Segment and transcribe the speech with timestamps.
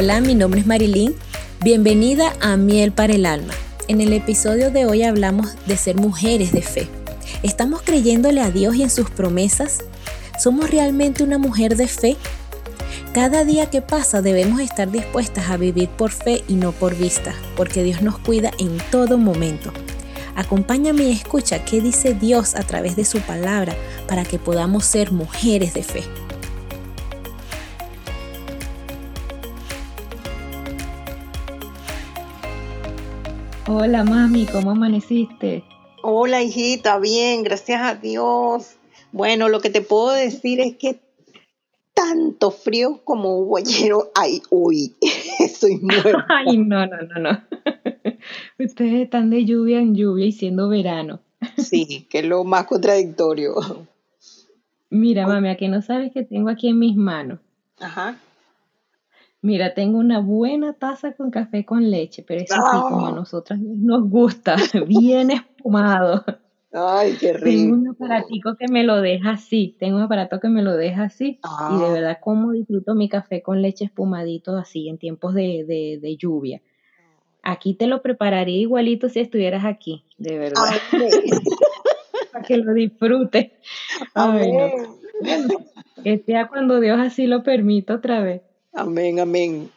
[0.00, 1.12] Hola, mi nombre es Marilyn.
[1.60, 3.52] Bienvenida a Miel para el Alma.
[3.88, 6.86] En el episodio de hoy hablamos de ser mujeres de fe.
[7.42, 9.78] ¿Estamos creyéndole a Dios y en sus promesas?
[10.38, 12.16] ¿Somos realmente una mujer de fe?
[13.12, 17.34] Cada día que pasa debemos estar dispuestas a vivir por fe y no por vista,
[17.56, 19.72] porque Dios nos cuida en todo momento.
[20.36, 23.74] Acompáñame y escucha qué dice Dios a través de su palabra
[24.06, 26.04] para que podamos ser mujeres de fe.
[33.70, 35.62] Hola mami, ¿cómo amaneciste?
[36.02, 38.76] Hola hijita, bien, gracias a Dios.
[39.12, 41.00] Bueno, lo que te puedo decir es que
[41.92, 44.96] tanto frío como hubo ayer hay hoy.
[45.38, 46.26] Estoy muerta.
[46.30, 47.42] Ay, no, no, no, no.
[48.58, 51.20] Ustedes están de lluvia en lluvia y siendo verano.
[51.58, 53.54] Sí, que es lo más contradictorio.
[54.88, 57.38] Mira, mami, a que no sabes que tengo aquí en mis manos.
[57.80, 58.18] Ajá.
[59.40, 63.12] Mira, tengo una buena taza con café con leche, pero eso sí, como a ¡Ah!
[63.12, 64.56] nosotras nos gusta,
[64.88, 66.24] bien espumado.
[66.72, 67.44] Ay, qué rico.
[67.44, 71.04] Tengo un aparatico que me lo deja así, tengo un aparato que me lo deja
[71.04, 71.38] así,
[71.70, 71.92] y de ah.
[71.92, 76.60] verdad como disfruto mi café con leche espumadito así en tiempos de, de, lluvia.
[77.42, 80.62] Aquí te lo prepararía igualito si estuvieras aquí, de verdad.
[82.32, 83.52] Para que lo disfrutes.
[84.14, 84.50] Ay,
[86.02, 88.42] que sea cuando Dios así lo permita otra vez.
[88.72, 89.70] Amén, amén.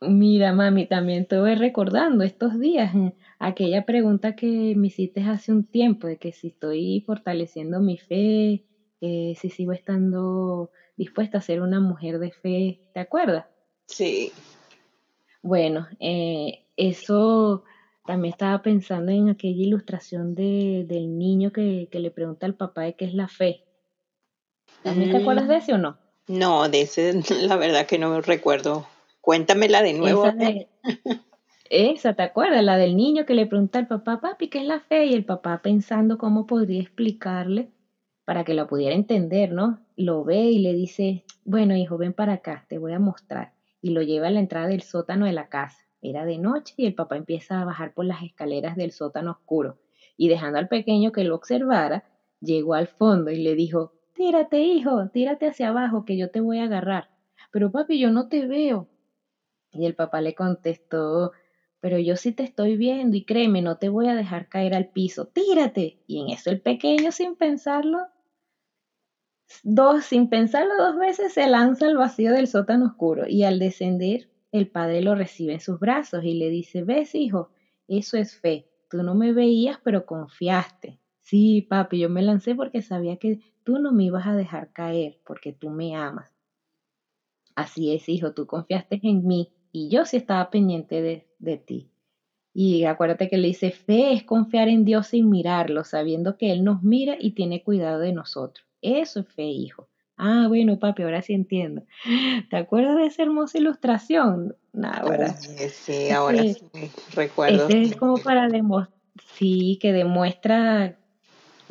[0.00, 5.52] Mira, mami, también te voy recordando estos días mm, aquella pregunta que me hiciste hace
[5.52, 8.64] un tiempo, de que si estoy fortaleciendo mi fe,
[9.00, 13.46] eh, si sigo estando dispuesta a ser una mujer de fe, ¿te acuerdas?
[13.86, 14.32] Sí.
[15.42, 17.62] Bueno, eh, eso
[18.04, 22.94] también estaba pensando en aquella ilustración de, del niño que, le pregunta al papá de
[22.94, 23.60] qué es la fe.
[24.82, 25.96] ¿También te acuerdas de eso o no?
[26.28, 27.12] No, de ese
[27.46, 28.86] la verdad que no recuerdo.
[29.20, 30.24] Cuéntamela de nuevo.
[31.70, 32.62] Esa, ¿te acuerdas?
[32.62, 35.06] La del niño que le pregunta al papá, papi, ¿qué es la fe?
[35.06, 37.70] Y el papá pensando cómo podría explicarle
[38.24, 39.80] para que lo pudiera entender, ¿no?
[39.96, 43.54] Lo ve y le dice, bueno, hijo, ven para acá, te voy a mostrar.
[43.80, 45.78] Y lo lleva a la entrada del sótano de la casa.
[46.02, 49.78] Era de noche y el papá empieza a bajar por las escaleras del sótano oscuro.
[50.16, 52.04] Y dejando al pequeño que lo observara,
[52.40, 56.60] llegó al fondo y le dijo, Tírate, hijo, tírate hacia abajo, que yo te voy
[56.60, 57.10] a agarrar.
[57.50, 58.88] Pero papi, yo no te veo.
[59.72, 61.32] Y el papá le contestó,
[61.80, 64.90] pero yo sí te estoy viendo y créeme, no te voy a dejar caer al
[64.90, 65.26] piso.
[65.26, 65.98] Tírate.
[66.06, 67.98] Y en eso el pequeño, sin pensarlo,
[69.64, 74.30] dos, sin pensarlo dos veces, se lanza al vacío del sótano oscuro y al descender,
[74.52, 77.50] el padre lo recibe en sus brazos y le dice, ves, hijo,
[77.88, 78.68] eso es fe.
[78.88, 81.00] Tú no me veías, pero confiaste.
[81.22, 85.18] Sí, papi, yo me lancé porque sabía que tú no me ibas a dejar caer,
[85.24, 86.32] porque tú me amas.
[87.54, 91.90] Así es, hijo, tú confiaste en mí y yo sí estaba pendiente de, de ti.
[92.54, 96.64] Y acuérdate que le dice, fe es confiar en Dios sin mirarlo, sabiendo que Él
[96.64, 98.66] nos mira y tiene cuidado de nosotros.
[98.82, 99.88] Eso es fe, hijo.
[100.16, 101.82] Ah, bueno, papi, ahora sí entiendo.
[102.50, 104.54] ¿Te acuerdas de esa hermosa ilustración?
[104.72, 105.36] Nada, ¿verdad?
[105.70, 106.56] Sí, ahora sí,
[107.14, 107.66] recuerdo.
[107.68, 108.96] es como para demostrar,
[109.34, 110.98] sí, que demuestra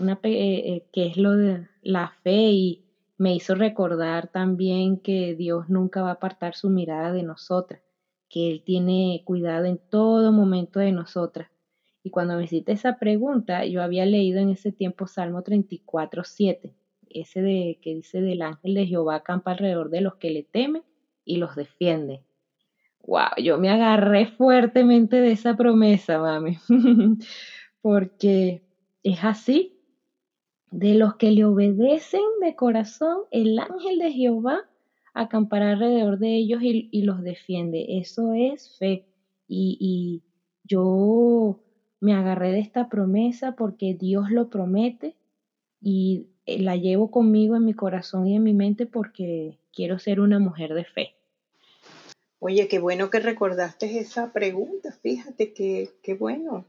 [0.01, 2.85] una, eh, eh, que es lo de la fe y
[3.17, 7.81] me hizo recordar también que Dios nunca va a apartar su mirada de nosotras,
[8.29, 11.50] que Él tiene cuidado en todo momento de nosotras.
[12.03, 16.73] Y cuando me hiciste esa pregunta, yo había leído en ese tiempo Salmo 34, 7,
[17.09, 20.84] ese de, que dice del ángel de Jehová acampa alrededor de los que le temen
[21.23, 22.23] y los defiende.
[23.03, 26.57] Wow, yo me agarré fuertemente de esa promesa, mami,
[27.81, 28.63] porque
[29.03, 29.80] es así,
[30.71, 34.65] de los que le obedecen de corazón, el ángel de Jehová
[35.13, 37.99] acampará alrededor de ellos y, los defiende.
[37.99, 39.05] Eso es fe.
[39.47, 40.23] Y, y,
[40.63, 41.59] yo
[41.99, 45.16] me agarré de esta promesa porque Dios lo promete
[45.81, 50.22] y eh, la llevo conmigo en mi corazón y en mi mente porque quiero ser
[50.22, 51.16] una mujer de fe.
[52.40, 56.66] Oye, qué bueno que recordaste esa pregunta, fíjate que qué bueno.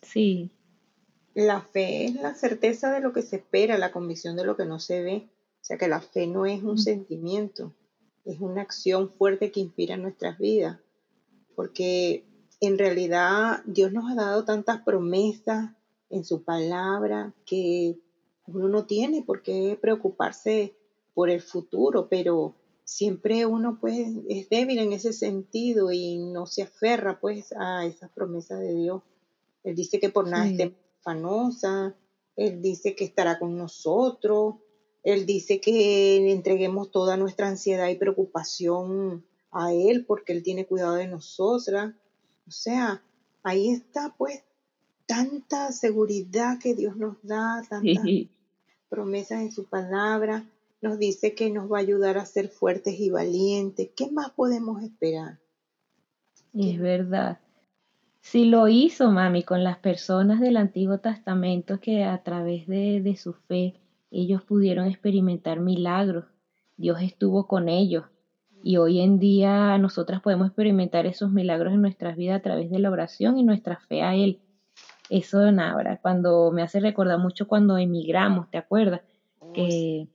[0.00, 0.50] Sí,
[1.44, 4.64] la fe es la certeza de lo que se espera, la convicción de lo que
[4.64, 5.28] no se ve.
[5.62, 7.72] O sea que la fe no es un sentimiento,
[8.24, 10.80] es una acción fuerte que inspira nuestras vidas.
[11.54, 12.24] Porque
[12.60, 15.70] en realidad Dios nos ha dado tantas promesas
[16.10, 17.96] en su palabra que
[18.48, 20.74] uno no tiene por qué preocuparse
[21.14, 26.62] por el futuro, pero siempre uno pues es débil en ese sentido y no se
[26.62, 29.02] aferra pues a esas promesas de Dios.
[29.62, 30.87] Él dice que por nada estemos
[32.38, 34.54] él dice que estará con nosotros,
[35.02, 40.94] Él dice que entreguemos toda nuestra ansiedad y preocupación a Él porque Él tiene cuidado
[40.94, 41.94] de nosotras.
[42.46, 43.02] O sea,
[43.42, 44.44] ahí está pues
[45.06, 48.04] tanta seguridad que Dios nos da, tantas
[48.88, 50.48] promesas en su palabra.
[50.80, 53.90] Nos dice que nos va a ayudar a ser fuertes y valientes.
[53.96, 55.40] ¿Qué más podemos esperar?
[56.54, 57.40] Es verdad.
[58.30, 63.16] Si lo hizo, mami, con las personas del Antiguo Testamento que a través de, de
[63.16, 63.80] su fe
[64.10, 66.26] ellos pudieron experimentar milagros.
[66.76, 68.04] Dios estuvo con ellos.
[68.62, 72.78] Y hoy en día nosotras podemos experimentar esos milagros en nuestras vidas a través de
[72.78, 74.40] la oración y nuestra fe a Él.
[75.08, 79.00] Eso, nada, cuando me hace recordar mucho cuando emigramos, ¿te acuerdas?
[79.54, 80.06] Que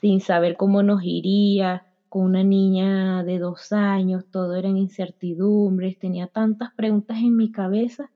[0.00, 6.26] sin saber cómo nos iría, con una niña de dos años, todo eran incertidumbres, tenía
[6.26, 8.10] tantas preguntas en mi cabeza,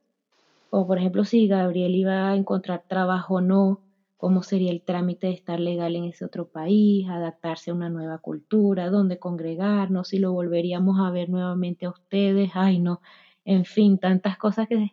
[0.71, 3.81] como por ejemplo si Gabriel iba a encontrar trabajo o no,
[4.17, 8.19] cómo sería el trámite de estar legal en ese otro país, adaptarse a una nueva
[8.19, 13.01] cultura, dónde congregarnos, si lo volveríamos a ver nuevamente a ustedes, ay no,
[13.45, 14.93] en fin, tantas cosas que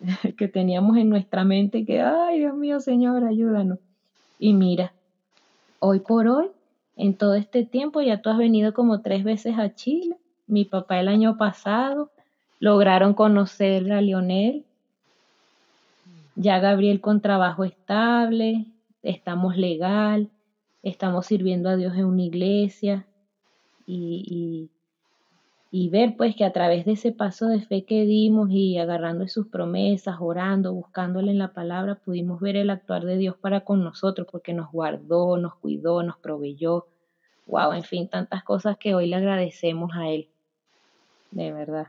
[0.38, 3.78] que teníamos en nuestra mente que, ay Dios mío, Señor, ayúdanos.
[4.38, 4.94] Y mira,
[5.80, 6.50] hoy por hoy
[7.00, 8.02] en todo este tiempo.
[8.02, 10.16] Ya tú has venido como tres veces a Chile.
[10.46, 12.10] Mi papá el año pasado.
[12.58, 14.64] Lograron conocer a Lionel.
[16.36, 18.66] Ya Gabriel con trabajo estable.
[19.02, 20.28] Estamos legal.
[20.82, 23.06] Estamos sirviendo a Dios en una iglesia.
[23.86, 24.70] Y, y,
[25.72, 29.46] ver pues que a través de ese paso de fe que dimos y agarrando sus
[29.46, 34.26] promesas, orando, buscándole en la palabra, pudimos ver el actuar de Dios para con nosotros,
[34.30, 36.88] porque nos guardó, nos cuidó, nos proveyó,
[37.46, 40.28] wow, en fin, tantas cosas que hoy le agradecemos a Él,
[41.30, 41.88] de verdad.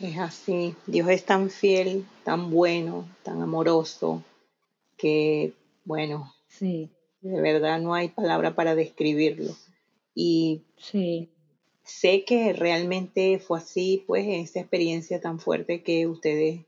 [0.00, 4.22] Es así, Dios es tan fiel, tan bueno, tan amoroso,
[4.96, 5.52] que,
[5.84, 6.90] bueno, sí.
[7.20, 9.52] de verdad no hay palabra para describirlo.
[10.14, 11.30] Y sí.
[11.88, 16.60] Sé que realmente fue así, pues, esa experiencia tan fuerte que ustedes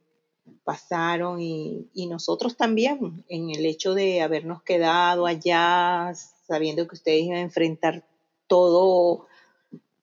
[0.65, 6.13] pasaron y, y, nosotros también en el hecho de habernos quedado allá
[6.47, 8.05] sabiendo que ustedes iban a enfrentar
[8.49, 9.27] todo,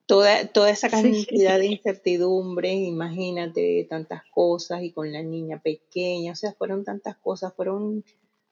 [0.06, 6.36] toda, toda esa cantidad de incertidumbre, imagínate tantas cosas y con la niña pequeña, o
[6.36, 8.04] sea, fueron tantas cosas, fueron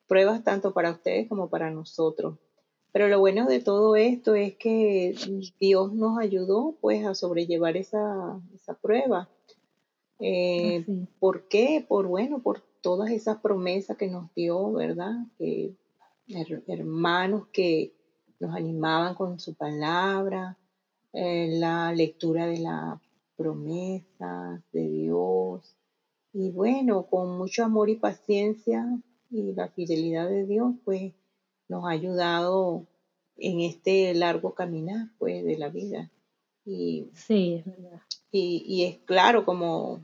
[0.07, 2.37] pruebas tanto para ustedes como para nosotros.
[2.97, 5.15] Pero lo bueno de todo esto es que
[5.61, 9.29] Dios nos ayudó pues a sobrellevar esa, esa prueba.
[10.19, 10.83] Eh,
[11.19, 11.85] ¿Por qué?
[11.87, 15.13] Por bueno, por todas esas promesas que nos dio, ¿verdad?
[16.67, 17.93] Hermanos que
[18.41, 20.57] nos animaban con su palabra,
[21.13, 22.99] eh, la lectura de la
[23.37, 25.77] promesa de Dios.
[26.33, 28.87] Y bueno, con mucho amor y paciencia
[29.31, 31.13] y la fidelidad de Dios, pues
[31.69, 32.87] nos ha ayudado
[33.37, 36.11] en este largo caminar, pues, de la vida.
[36.65, 38.01] Y, sí, es verdad.
[38.33, 40.01] Y, y es claro, como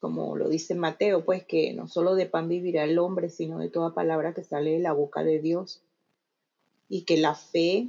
[0.00, 3.68] como lo dice Mateo, pues que no solo de pan vivirá el hombre, sino de
[3.68, 5.82] toda palabra que sale de la boca de Dios.
[6.88, 7.88] Y que la fe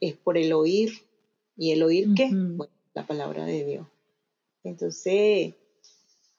[0.00, 0.92] es por el oír.
[1.56, 2.28] ¿Y el oír qué?
[2.30, 3.86] Bueno, la palabra de Dios.
[4.62, 5.54] Entonces,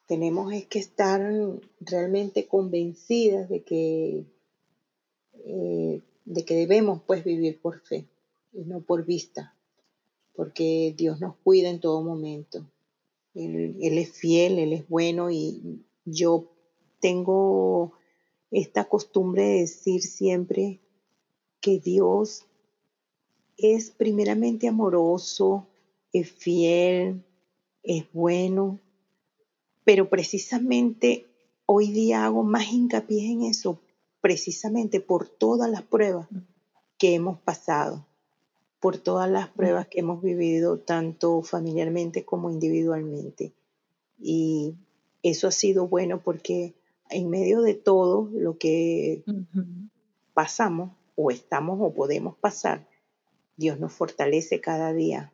[0.06, 1.20] tenemos es que estar
[1.80, 4.26] realmente convencidas de que,
[5.46, 8.06] eh, de que debemos pues vivir por fe
[8.54, 9.56] y no por vista,
[10.36, 12.66] porque Dios nos cuida en todo momento.
[13.34, 16.50] Él, es fiel, Él es bueno y yo
[17.00, 17.94] tengo
[18.50, 20.80] esta costumbre de decir siempre
[21.62, 22.46] que Dios
[23.58, 25.68] es primeramente amoroso,
[26.14, 27.24] es fiel,
[27.84, 28.80] es bueno,
[29.84, 31.26] pero precisamente
[31.66, 33.80] hoy día hago más hincapié en eso,
[34.22, 36.28] precisamente por todas las pruebas
[36.98, 38.08] que hemos pasado
[38.80, 43.54] por todas las pruebas que hemos vivido, tanto familiarmente como individualmente.
[44.20, 44.76] Y
[45.24, 46.76] eso ha sido bueno porque
[47.10, 49.24] en medio de todo lo que
[50.34, 52.88] pasamos o estamos o podemos pasar,
[53.56, 55.34] Dios nos fortalece cada día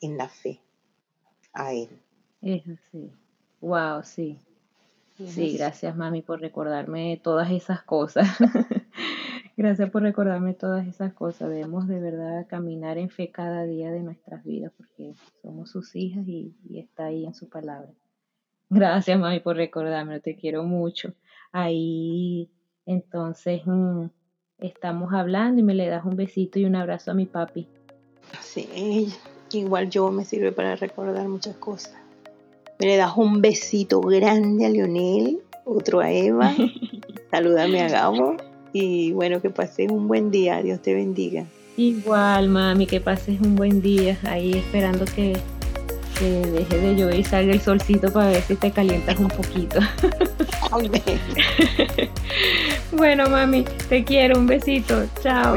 [0.00, 0.60] en la fe
[1.52, 1.88] a Él.
[2.40, 3.12] Es así.
[3.60, 4.38] Wow, sí.
[5.16, 8.28] Sí, gracias mami por recordarme todas esas cosas.
[9.56, 11.50] Gracias por recordarme todas esas cosas.
[11.50, 16.26] Debemos de verdad caminar en fe cada día de nuestras vidas porque somos sus hijas
[16.26, 17.90] y, está ahí en su palabra.
[18.70, 20.20] Gracias, mami, por recordarme.
[20.20, 21.12] Te quiero mucho.
[21.52, 22.50] Ahí,
[22.86, 24.06] entonces, mm,
[24.58, 27.68] estamos hablando y me le das un besito y un abrazo a mi papi.
[28.40, 29.12] Sí,
[29.52, 32.01] igual yo me sirve para recordar muchas cosas.
[32.82, 36.52] Le das un besito grande a Lionel, otro a Eva.
[37.30, 38.36] Salúdame a Gabo
[38.72, 40.60] y bueno, que pases un buen día.
[40.62, 41.44] Dios te bendiga.
[41.76, 45.36] Igual, mami, que pases un buen día ahí esperando que,
[46.18, 49.78] que deje de llover y salga el solcito para ver si te calientas un poquito.
[52.92, 55.04] bueno, mami, te quiero, un besito.
[55.22, 55.56] Chao.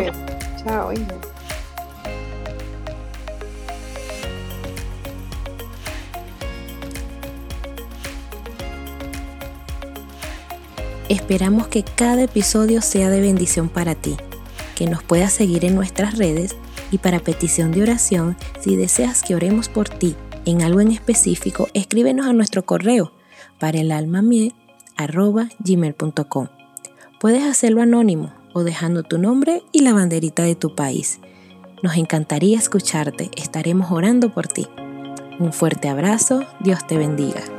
[0.63, 0.91] chao,
[11.09, 14.17] Esperamos que cada episodio sea de bendición para ti,
[14.75, 16.55] que nos puedas seguir en nuestras redes
[16.91, 21.67] y para petición de oración, si deseas que oremos por ti en algo en específico,
[21.73, 23.11] escríbenos a nuestro correo
[23.59, 24.21] para el alma
[25.59, 26.47] gmail.com.
[27.19, 31.19] Puedes hacerlo anónimo o dejando tu nombre y la banderita de tu país.
[31.83, 34.67] Nos encantaría escucharte, estaremos orando por ti.
[35.39, 37.54] Un fuerte abrazo, Dios te bendiga.